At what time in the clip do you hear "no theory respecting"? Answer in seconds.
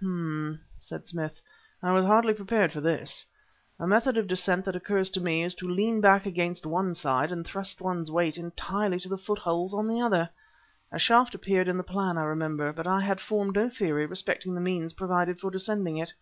13.54-14.52